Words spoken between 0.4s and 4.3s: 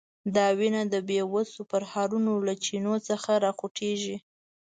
وینه د بیوسو پرهرونو له چینو څخه راخوټېږي.